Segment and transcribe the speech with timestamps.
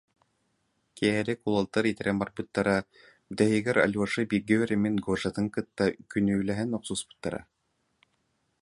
[0.97, 2.75] Киэһэлик уолаттар итирэн барбыттара,
[3.27, 7.39] бүтэһигэр Алеша бииргэ үөрэммит Гошатын кытта күнүүлэһэн охсуспуттара